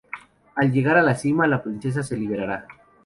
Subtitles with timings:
[0.55, 2.65] Al llegar a la cima, la princesa se liberará.